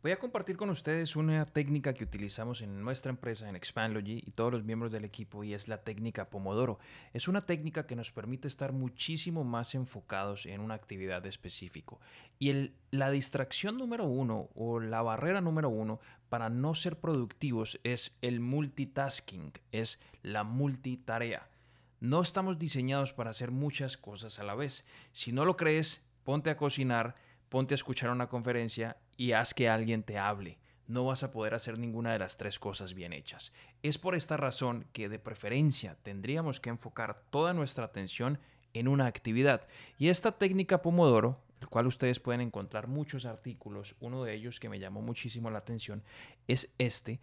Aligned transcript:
Voy 0.00 0.12
a 0.12 0.18
compartir 0.20 0.56
con 0.56 0.70
ustedes 0.70 1.16
una 1.16 1.44
técnica 1.44 1.92
que 1.92 2.04
utilizamos 2.04 2.60
en 2.60 2.80
nuestra 2.82 3.10
empresa, 3.10 3.48
en 3.48 3.56
Expandlogy, 3.56 4.22
y 4.24 4.30
todos 4.30 4.52
los 4.52 4.62
miembros 4.62 4.92
del 4.92 5.04
equipo, 5.04 5.42
y 5.42 5.54
es 5.54 5.66
la 5.66 5.82
técnica 5.82 6.30
Pomodoro. 6.30 6.78
Es 7.12 7.26
una 7.26 7.40
técnica 7.40 7.84
que 7.84 7.96
nos 7.96 8.12
permite 8.12 8.46
estar 8.46 8.72
muchísimo 8.72 9.42
más 9.42 9.74
enfocados 9.74 10.46
en 10.46 10.60
una 10.60 10.74
actividad 10.74 11.26
específica. 11.26 11.96
Y 12.38 12.70
la 12.92 13.10
distracción 13.10 13.76
número 13.76 14.04
uno 14.04 14.50
o 14.54 14.78
la 14.78 15.02
barrera 15.02 15.40
número 15.40 15.68
uno 15.68 15.98
para 16.28 16.48
no 16.48 16.76
ser 16.76 17.00
productivos 17.00 17.80
es 17.82 18.16
el 18.22 18.38
multitasking, 18.38 19.52
es 19.72 19.98
la 20.22 20.44
multitarea. 20.44 21.48
No 21.98 22.22
estamos 22.22 22.60
diseñados 22.60 23.12
para 23.12 23.30
hacer 23.30 23.50
muchas 23.50 23.96
cosas 23.96 24.38
a 24.38 24.44
la 24.44 24.54
vez. 24.54 24.84
Si 25.10 25.32
no 25.32 25.44
lo 25.44 25.56
crees, 25.56 26.06
ponte 26.22 26.50
a 26.50 26.56
cocinar, 26.56 27.16
ponte 27.48 27.74
a 27.74 27.76
escuchar 27.76 28.10
una 28.10 28.28
conferencia 28.28 28.96
y 29.18 29.32
haz 29.32 29.52
que 29.52 29.68
alguien 29.68 30.02
te 30.02 30.16
hable. 30.16 30.58
No 30.86 31.04
vas 31.04 31.22
a 31.22 31.32
poder 31.32 31.52
hacer 31.52 31.78
ninguna 31.78 32.12
de 32.12 32.18
las 32.18 32.38
tres 32.38 32.58
cosas 32.58 32.94
bien 32.94 33.12
hechas. 33.12 33.52
Es 33.82 33.98
por 33.98 34.14
esta 34.14 34.38
razón 34.38 34.86
que 34.94 35.10
de 35.10 35.18
preferencia 35.18 35.98
tendríamos 36.02 36.60
que 36.60 36.70
enfocar 36.70 37.20
toda 37.28 37.52
nuestra 37.52 37.84
atención 37.84 38.38
en 38.72 38.88
una 38.88 39.06
actividad. 39.06 39.66
Y 39.98 40.08
esta 40.08 40.32
técnica 40.32 40.80
Pomodoro, 40.80 41.42
el 41.60 41.68
cual 41.68 41.86
ustedes 41.86 42.20
pueden 42.20 42.40
encontrar 42.40 42.86
muchos 42.86 43.26
artículos, 43.26 43.96
uno 44.00 44.24
de 44.24 44.34
ellos 44.34 44.60
que 44.60 44.70
me 44.70 44.78
llamó 44.78 45.02
muchísimo 45.02 45.50
la 45.50 45.58
atención 45.58 46.02
es 46.46 46.72
este, 46.78 47.20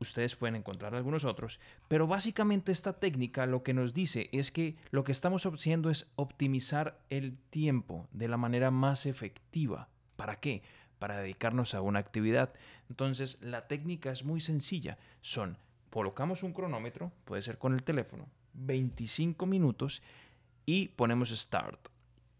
ustedes 0.00 0.34
pueden 0.34 0.56
encontrar 0.56 0.94
algunos 0.94 1.24
otros, 1.24 1.60
pero 1.86 2.06
básicamente 2.06 2.72
esta 2.72 2.98
técnica 2.98 3.46
lo 3.46 3.62
que 3.62 3.72
nos 3.72 3.94
dice 3.94 4.28
es 4.32 4.50
que 4.50 4.76
lo 4.90 5.04
que 5.04 5.12
estamos 5.12 5.46
haciendo 5.46 5.90
es 5.90 6.10
optimizar 6.16 6.98
el 7.08 7.38
tiempo 7.50 8.08
de 8.10 8.28
la 8.28 8.36
manera 8.36 8.70
más 8.70 9.06
efectiva. 9.06 9.88
¿Para 10.16 10.36
qué? 10.36 10.62
Para 11.00 11.16
dedicarnos 11.16 11.74
a 11.74 11.80
una 11.80 11.98
actividad. 11.98 12.52
Entonces, 12.88 13.38
la 13.40 13.66
técnica 13.66 14.12
es 14.12 14.22
muy 14.22 14.40
sencilla. 14.40 14.98
Son, 15.22 15.56
colocamos 15.90 16.44
un 16.44 16.52
cronómetro, 16.52 17.10
puede 17.24 17.42
ser 17.42 17.58
con 17.58 17.74
el 17.74 17.82
teléfono, 17.82 18.28
25 18.52 19.46
minutos 19.46 20.02
y 20.66 20.88
ponemos 20.88 21.30
start. 21.30 21.88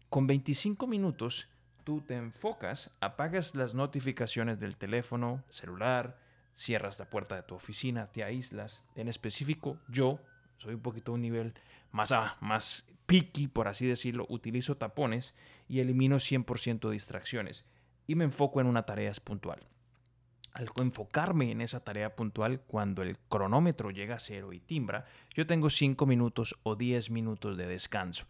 Con 0.09 0.27
25 0.27 0.87
minutos, 0.87 1.49
tú 1.83 2.01
te 2.01 2.15
enfocas, 2.15 2.95
apagas 2.99 3.55
las 3.55 3.73
notificaciones 3.73 4.59
del 4.59 4.77
teléfono, 4.77 5.43
celular, 5.49 6.19
cierras 6.53 6.99
la 6.99 7.09
puerta 7.09 7.35
de 7.35 7.43
tu 7.43 7.55
oficina, 7.55 8.11
te 8.11 8.23
aíslas. 8.23 8.83
En 8.95 9.07
específico, 9.07 9.79
yo 9.89 10.19
soy 10.57 10.75
un 10.75 10.81
poquito 10.81 11.13
un 11.13 11.21
nivel 11.21 11.55
más, 11.91 12.11
ah, 12.11 12.37
más 12.41 12.85
picky, 13.07 13.47
por 13.47 13.67
así 13.67 13.87
decirlo, 13.87 14.27
utilizo 14.29 14.77
tapones 14.77 15.33
y 15.67 15.79
elimino 15.79 16.17
100% 16.17 16.91
distracciones 16.91 17.65
y 18.11 18.15
me 18.15 18.25
enfoco 18.25 18.59
en 18.59 18.67
una 18.67 18.83
tarea 18.83 19.13
puntual. 19.23 19.65
Al 20.51 20.69
enfocarme 20.81 21.49
en 21.49 21.61
esa 21.61 21.79
tarea 21.79 22.13
puntual, 22.13 22.59
cuando 22.59 23.03
el 23.03 23.17
cronómetro 23.17 23.89
llega 23.89 24.15
a 24.15 24.19
cero 24.19 24.51
y 24.51 24.59
timbra, 24.59 25.05
yo 25.33 25.47
tengo 25.47 25.69
5 25.69 26.05
minutos 26.05 26.59
o 26.63 26.75
10 26.75 27.09
minutos 27.09 27.55
de 27.55 27.67
descanso. 27.67 28.25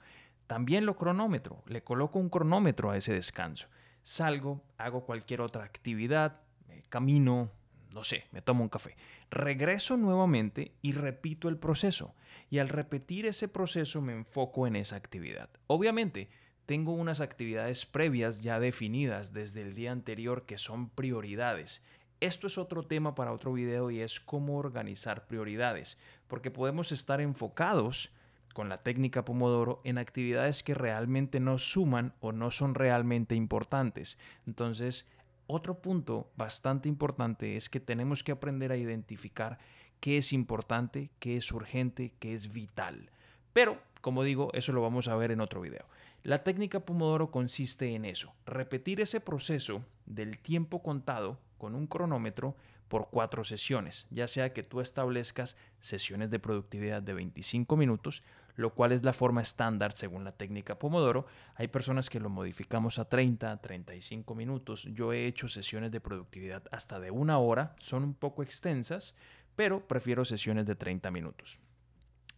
También 0.45 0.85
lo 0.85 0.95
cronómetro, 0.95 1.63
le 1.65 1.83
coloco 1.83 2.19
un 2.19 2.29
cronómetro 2.29 2.91
a 2.91 2.97
ese 2.97 3.11
descanso. 3.11 3.69
Salgo, 4.03 4.63
hago 4.77 5.03
cualquier 5.03 5.41
otra 5.41 5.63
actividad, 5.63 6.41
camino, 6.89 7.49
no 7.95 8.03
sé, 8.03 8.25
me 8.31 8.43
tomo 8.43 8.61
un 8.61 8.69
café. 8.69 8.95
Regreso 9.31 9.97
nuevamente 9.97 10.75
y 10.83 10.91
repito 10.91 11.49
el 11.49 11.57
proceso. 11.57 12.13
Y 12.51 12.59
al 12.59 12.69
repetir 12.69 13.25
ese 13.25 13.47
proceso 13.47 13.99
me 13.99 14.13
enfoco 14.13 14.67
en 14.67 14.75
esa 14.75 14.95
actividad. 14.95 15.49
Obviamente, 15.65 16.29
tengo 16.65 16.93
unas 16.93 17.21
actividades 17.21 17.85
previas 17.85 18.41
ya 18.41 18.59
definidas 18.59 19.33
desde 19.33 19.61
el 19.61 19.73
día 19.73 19.91
anterior 19.91 20.45
que 20.45 20.57
son 20.57 20.89
prioridades. 20.89 21.81
Esto 22.19 22.47
es 22.47 22.57
otro 22.57 22.83
tema 22.83 23.15
para 23.15 23.33
otro 23.33 23.53
video 23.53 23.89
y 23.89 23.99
es 23.99 24.19
cómo 24.19 24.57
organizar 24.57 25.25
prioridades, 25.27 25.97
porque 26.27 26.51
podemos 26.51 26.91
estar 26.91 27.19
enfocados 27.19 28.11
con 28.53 28.69
la 28.69 28.83
técnica 28.83 29.25
Pomodoro 29.25 29.81
en 29.83 29.97
actividades 29.97 30.63
que 30.63 30.73
realmente 30.73 31.39
no 31.39 31.57
suman 31.57 32.13
o 32.19 32.31
no 32.31 32.51
son 32.51 32.75
realmente 32.75 33.35
importantes. 33.35 34.17
Entonces, 34.45 35.07
otro 35.47 35.81
punto 35.81 36.31
bastante 36.37 36.87
importante 36.87 37.57
es 37.57 37.69
que 37.69 37.79
tenemos 37.79 38.23
que 38.23 38.31
aprender 38.31 38.71
a 38.71 38.77
identificar 38.77 39.57
qué 39.99 40.17
es 40.17 40.33
importante, 40.33 41.11
qué 41.19 41.37
es 41.37 41.51
urgente, 41.51 42.13
qué 42.19 42.35
es 42.35 42.53
vital. 42.53 43.09
Pero, 43.53 43.81
como 44.01 44.23
digo, 44.23 44.49
eso 44.53 44.71
lo 44.71 44.81
vamos 44.81 45.07
a 45.07 45.15
ver 45.15 45.31
en 45.31 45.41
otro 45.41 45.61
video. 45.61 45.85
La 46.23 46.43
técnica 46.43 46.81
Pomodoro 46.81 47.31
consiste 47.31 47.95
en 47.95 48.05
eso, 48.05 48.31
repetir 48.45 49.01
ese 49.01 49.19
proceso 49.19 49.83
del 50.05 50.37
tiempo 50.37 50.83
contado 50.83 51.39
con 51.57 51.73
un 51.73 51.87
cronómetro 51.87 52.55
por 52.89 53.09
cuatro 53.09 53.43
sesiones, 53.43 54.05
ya 54.11 54.27
sea 54.27 54.53
que 54.53 54.61
tú 54.61 54.81
establezcas 54.81 55.57
sesiones 55.79 56.29
de 56.29 56.37
productividad 56.37 57.01
de 57.01 57.15
25 57.15 57.75
minutos, 57.75 58.21
lo 58.55 58.75
cual 58.75 58.91
es 58.91 59.01
la 59.03 59.13
forma 59.13 59.41
estándar 59.41 59.93
según 59.93 60.23
la 60.23 60.33
técnica 60.33 60.77
Pomodoro. 60.77 61.25
Hay 61.55 61.69
personas 61.69 62.07
que 62.07 62.19
lo 62.19 62.29
modificamos 62.29 62.99
a 62.99 63.05
30, 63.05 63.59
35 63.59 64.35
minutos. 64.35 64.87
Yo 64.91 65.13
he 65.13 65.25
hecho 65.25 65.47
sesiones 65.47 65.91
de 65.91 66.01
productividad 66.01 66.63
hasta 66.69 66.99
de 66.99 67.09
una 67.09 67.39
hora, 67.39 67.75
son 67.79 68.03
un 68.03 68.13
poco 68.13 68.43
extensas, 68.43 69.15
pero 69.55 69.87
prefiero 69.87 70.23
sesiones 70.23 70.67
de 70.67 70.75
30 70.75 71.09
minutos. 71.09 71.59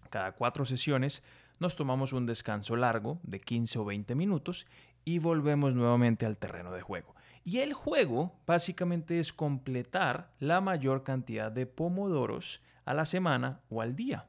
Cada 0.10 0.34
cuatro 0.34 0.64
sesiones 0.64 1.24
nos 1.60 1.76
tomamos 1.76 2.14
un 2.14 2.26
descanso 2.26 2.76
largo 2.76 3.20
de 3.24 3.40
15 3.40 3.80
o 3.80 3.86
20 3.86 4.16
minutos 4.16 4.66
y 5.06 5.20
volvemos 5.20 5.76
nuevamente 5.76 6.26
al 6.26 6.38
terreno 6.38 6.72
de 6.72 6.82
juego. 6.82 7.16
Y 7.44 7.60
el 7.60 7.74
juego 7.74 8.36
básicamente 8.48 9.20
es 9.20 9.34
completar 9.34 10.32
la 10.40 10.62
mayor 10.62 11.04
cantidad 11.04 11.52
de 11.52 11.66
pomodoros 11.66 12.62
a 12.86 12.94
la 12.94 13.06
semana 13.06 13.62
o 13.70 13.82
al 13.82 13.96
día. 13.96 14.28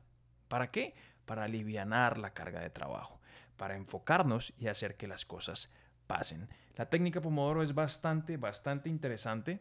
¿Para 0.49 0.71
qué? 0.71 0.95
para 1.25 1.45
aliviar 1.45 2.19
la 2.19 2.33
carga 2.33 2.61
de 2.61 2.71
trabajo, 2.71 3.21
para 3.57 3.77
enfocarnos 3.77 4.53
y 4.59 4.69
hacer 4.69 4.97
que 4.97 5.09
las 5.09 5.25
cosas 5.25 5.71
pasen. 6.07 6.49
La 6.77 6.89
técnica 6.91 7.21
Pomodoro 7.21 7.63
es 7.63 7.75
bastante, 7.75 8.37
bastante 8.37 8.89
interesante. 8.89 9.61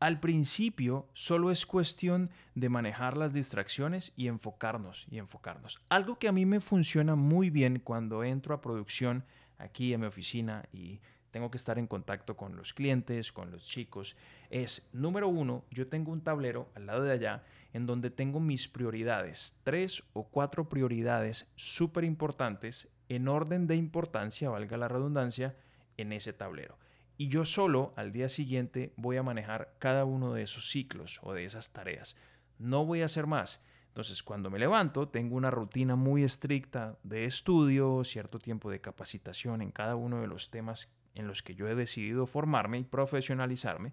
Al 0.00 0.18
principio 0.18 1.06
solo 1.12 1.50
es 1.50 1.66
cuestión 1.66 2.30
de 2.54 2.70
manejar 2.70 3.18
las 3.18 3.34
distracciones 3.34 4.14
y 4.16 4.28
enfocarnos 4.28 5.06
y 5.10 5.18
enfocarnos. 5.18 5.78
Algo 5.90 6.18
que 6.18 6.26
a 6.26 6.32
mí 6.32 6.46
me 6.46 6.60
funciona 6.60 7.16
muy 7.16 7.50
bien 7.50 7.80
cuando 7.80 8.24
entro 8.24 8.54
a 8.54 8.62
producción 8.62 9.24
aquí 9.58 9.92
en 9.92 10.00
mi 10.00 10.06
oficina 10.06 10.64
y 10.72 11.00
tengo 11.30 11.50
que 11.50 11.58
estar 11.58 11.78
en 11.78 11.86
contacto 11.86 12.34
con 12.34 12.56
los 12.56 12.72
clientes, 12.72 13.30
con 13.30 13.50
los 13.50 13.66
chicos, 13.66 14.16
es, 14.48 14.88
número 14.94 15.28
uno, 15.28 15.66
yo 15.70 15.86
tengo 15.86 16.12
un 16.12 16.22
tablero 16.22 16.70
al 16.74 16.86
lado 16.86 17.02
de 17.02 17.12
allá 17.12 17.44
en 17.74 17.84
donde 17.84 18.08
tengo 18.08 18.40
mis 18.40 18.68
prioridades, 18.68 19.54
tres 19.64 20.02
o 20.14 20.24
cuatro 20.28 20.70
prioridades 20.70 21.46
súper 21.56 22.04
importantes 22.04 22.88
en 23.10 23.28
orden 23.28 23.66
de 23.66 23.76
importancia, 23.76 24.48
valga 24.48 24.78
la 24.78 24.88
redundancia, 24.88 25.56
en 25.98 26.14
ese 26.14 26.32
tablero. 26.32 26.78
Y 27.20 27.28
yo 27.28 27.44
solo 27.44 27.92
al 27.96 28.12
día 28.12 28.30
siguiente 28.30 28.94
voy 28.96 29.18
a 29.18 29.22
manejar 29.22 29.74
cada 29.78 30.06
uno 30.06 30.32
de 30.32 30.42
esos 30.42 30.70
ciclos 30.70 31.20
o 31.22 31.34
de 31.34 31.44
esas 31.44 31.70
tareas. 31.70 32.16
No 32.58 32.86
voy 32.86 33.02
a 33.02 33.04
hacer 33.04 33.26
más. 33.26 33.62
Entonces, 33.88 34.22
cuando 34.22 34.48
me 34.48 34.58
levanto, 34.58 35.06
tengo 35.06 35.36
una 35.36 35.50
rutina 35.50 35.96
muy 35.96 36.24
estricta 36.24 36.98
de 37.02 37.26
estudio, 37.26 38.04
cierto 38.04 38.38
tiempo 38.38 38.70
de 38.70 38.80
capacitación 38.80 39.60
en 39.60 39.70
cada 39.70 39.96
uno 39.96 40.22
de 40.22 40.28
los 40.28 40.50
temas 40.50 40.88
en 41.14 41.26
los 41.26 41.42
que 41.42 41.54
yo 41.54 41.68
he 41.68 41.74
decidido 41.74 42.26
formarme 42.26 42.78
y 42.78 42.84
profesionalizarme. 42.84 43.92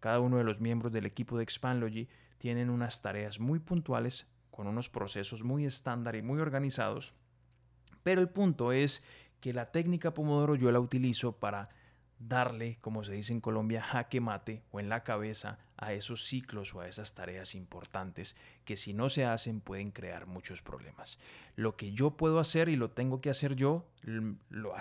Cada 0.00 0.20
uno 0.20 0.38
de 0.38 0.44
los 0.44 0.62
miembros 0.62 0.94
del 0.94 1.04
equipo 1.04 1.36
de 1.36 1.42
Expandlogy 1.42 2.08
tienen 2.38 2.70
unas 2.70 3.02
tareas 3.02 3.38
muy 3.38 3.58
puntuales, 3.58 4.28
con 4.50 4.66
unos 4.66 4.88
procesos 4.88 5.44
muy 5.44 5.66
estándar 5.66 6.16
y 6.16 6.22
muy 6.22 6.40
organizados. 6.40 7.12
Pero 8.02 8.22
el 8.22 8.30
punto 8.30 8.72
es 8.72 9.04
que 9.40 9.52
la 9.52 9.70
técnica 9.72 10.14
Pomodoro 10.14 10.54
yo 10.54 10.72
la 10.72 10.80
utilizo 10.80 11.32
para 11.32 11.81
darle, 12.28 12.78
como 12.80 13.04
se 13.04 13.12
dice 13.12 13.32
en 13.32 13.40
Colombia, 13.40 13.82
jaque 13.82 14.20
mate 14.20 14.62
o 14.70 14.80
en 14.80 14.88
la 14.88 15.02
cabeza 15.02 15.58
a 15.76 15.92
esos 15.92 16.24
ciclos 16.26 16.74
o 16.74 16.80
a 16.80 16.88
esas 16.88 17.14
tareas 17.14 17.54
importantes 17.54 18.36
que 18.64 18.76
si 18.76 18.94
no 18.94 19.08
se 19.08 19.24
hacen 19.24 19.60
pueden 19.60 19.90
crear 19.90 20.26
muchos 20.26 20.62
problemas. 20.62 21.18
Lo 21.56 21.76
que 21.76 21.92
yo 21.92 22.12
puedo 22.12 22.38
hacer 22.38 22.68
y 22.68 22.76
lo 22.76 22.90
tengo 22.90 23.20
que 23.20 23.30
hacer 23.30 23.56
yo, 23.56 23.86
lo, 24.02 24.74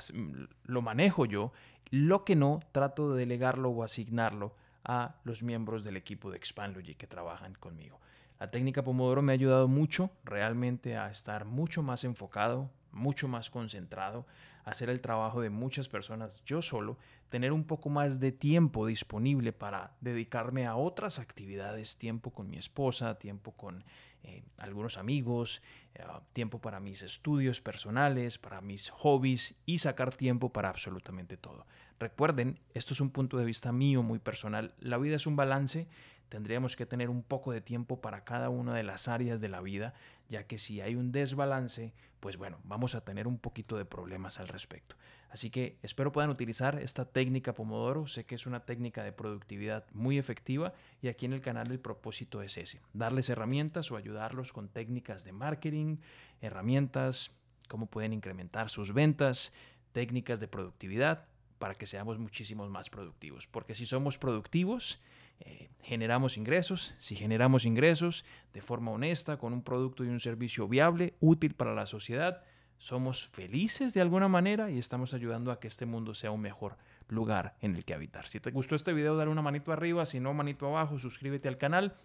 lo 0.64 0.82
manejo 0.82 1.26
yo, 1.26 1.52
lo 1.90 2.24
que 2.24 2.36
no, 2.36 2.60
trato 2.72 3.14
de 3.14 3.20
delegarlo 3.20 3.70
o 3.70 3.84
asignarlo 3.84 4.56
a 4.84 5.16
los 5.24 5.44
miembros 5.44 5.84
del 5.84 5.98
equipo 5.98 6.32
de 6.32 6.38
Expandlogy 6.38 6.96
que 6.96 7.08
trabajan 7.08 7.54
conmigo. 7.56 8.00
La 8.40 8.50
técnica 8.50 8.84
Pomodoro 8.84 9.22
me 9.22 9.34
ha 9.34 9.36
ayudado 9.36 9.68
mucho 9.68 10.10
realmente 10.24 10.98
a 10.98 11.12
estar 11.12 11.46
mucho 11.46 11.84
más 11.84 12.04
enfocado, 12.04 12.72
mucho 12.92 13.28
más 13.28 13.50
concentrado, 13.50 14.26
hacer 14.64 14.90
el 14.90 15.02
trabajo 15.02 15.42
de 15.42 15.50
muchas 15.50 15.88
personas 15.88 16.44
yo 16.46 16.62
solo, 16.62 16.98
tener 17.30 17.52
un 17.52 17.64
poco 17.64 17.90
más 17.90 18.20
de 18.20 18.32
tiempo 18.32 18.86
disponible 18.86 19.54
para 19.54 19.96
dedicarme 20.02 20.66
a 20.66 20.76
otras 20.76 21.20
actividades, 21.20 21.98
tiempo 21.98 22.32
con 22.32 22.50
mi 22.50 22.58
esposa, 22.58 23.18
tiempo 23.18 23.54
con 23.54 23.84
eh, 24.24 24.44
algunos 24.58 24.98
amigos, 24.98 25.62
eh, 25.96 26.04
tiempo 26.34 26.60
para 26.60 26.80
mis 26.80 27.02
estudios 27.02 27.62
personales, 27.62 28.38
para 28.38 28.62
mis 28.62 28.90
hobbies 28.90 29.56
y 29.66 29.80
sacar 29.80 30.16
tiempo 30.16 30.52
para 30.52 30.70
absolutamente 30.70 31.38
todo. 31.38 31.66
Recuerden, 32.00 32.60
esto 32.74 32.94
es 32.94 33.02
un 33.02 33.12
punto 33.12 33.38
de 33.38 33.46
vista 33.46 33.72
mío 33.72 34.04
muy 34.04 34.20
personal, 34.20 34.74
la 34.80 34.98
vida 34.98 35.16
es 35.16 35.26
un 35.26 35.36
balance, 35.36 35.88
tendríamos 36.32 36.78
que 36.78 36.86
tener 36.86 37.10
un 37.10 37.24
poco 37.24 37.52
de 37.52 37.60
tiempo 37.60 38.00
para 38.00 38.24
cada 38.24 38.50
una 38.50 38.74
de 38.74 38.84
las 38.84 39.10
áreas 39.10 39.42
de 39.42 39.50
la 39.50 39.60
vida, 39.60 39.94
ya 40.30 40.48
que 40.48 40.58
si 40.58 40.80
hay 40.80 40.96
un 40.96 41.12
desbalance, 41.12 41.94
pues 42.22 42.38
bueno, 42.38 42.58
vamos 42.64 42.96
a 42.96 43.02
tener 43.02 43.28
un 43.28 43.38
poquito 43.38 43.78
de 43.78 43.84
problemas 43.84 44.40
al 44.40 44.48
respecto. 44.48 44.96
Así 45.30 45.50
que 45.50 45.78
espero 45.84 46.14
puedan 46.14 46.30
utilizar 46.30 46.80
esta 46.80 47.04
técnica 47.04 47.54
Pomodoro. 47.54 48.08
Sé 48.08 48.26
que 48.26 48.36
es 48.36 48.46
una 48.46 48.62
técnica 48.62 49.04
de 49.04 49.12
productividad 49.12 49.86
muy 49.92 50.18
efectiva 50.18 50.74
y 51.02 51.10
aquí 51.10 51.26
en 51.26 51.34
el 51.34 51.42
canal 51.42 51.70
el 51.70 51.82
propósito 51.82 52.42
es 52.42 52.56
ese, 52.56 52.80
darles 52.94 53.30
herramientas 53.30 53.92
o 53.92 53.98
ayudarlos 53.98 54.54
con 54.54 54.70
técnicas 54.70 55.26
de 55.26 55.34
marketing, 55.34 55.98
herramientas, 56.40 57.32
cómo 57.68 57.88
pueden 57.88 58.14
incrementar 58.14 58.70
sus 58.70 58.94
ventas, 58.94 59.52
técnicas 59.92 60.40
de 60.40 60.48
productividad 60.48 61.26
para 61.62 61.76
que 61.76 61.86
seamos 61.86 62.18
muchísimos 62.18 62.72
más 62.72 62.90
productivos. 62.90 63.46
Porque 63.46 63.76
si 63.76 63.86
somos 63.86 64.18
productivos, 64.18 65.00
eh, 65.40 65.70
generamos 65.84 66.36
ingresos. 66.36 66.96
Si 66.98 67.16
generamos 67.16 67.66
ingresos 67.66 68.26
de 68.52 68.64
forma 68.64 68.90
honesta, 68.90 69.38
con 69.38 69.54
un 69.54 69.62
producto 69.62 70.04
y 70.04 70.08
un 70.08 70.20
servicio 70.20 70.68
viable, 70.68 71.14
útil 71.20 71.54
para 71.54 71.76
la 71.76 71.86
sociedad, 71.86 72.42
somos 72.80 73.28
felices 73.28 73.94
de 73.94 74.02
alguna 74.02 74.28
manera 74.28 74.72
y 74.72 74.80
estamos 74.80 75.14
ayudando 75.14 75.52
a 75.52 75.60
que 75.60 75.68
este 75.68 75.86
mundo 75.86 76.16
sea 76.16 76.32
un 76.32 76.42
mejor 76.42 76.78
lugar 77.08 77.56
en 77.62 77.76
el 77.76 77.86
que 77.86 77.94
habitar. 77.94 78.28
Si 78.28 78.40
te 78.40 78.50
gustó 78.50 78.74
este 78.74 78.92
video, 78.92 79.16
dale 79.16 79.30
una 79.30 79.44
manito 79.44 79.72
arriba, 79.72 80.08
si 80.08 80.20
no, 80.20 80.34
manito 80.34 80.66
abajo, 80.66 80.98
suscríbete 80.98 81.48
al 81.48 81.60
canal 81.60 81.96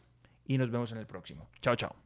y 0.44 0.58
nos 0.58 0.70
vemos 0.70 0.92
en 0.92 0.98
el 0.98 1.06
próximo. 1.06 1.48
Chao, 1.62 1.76
chao. 1.76 2.05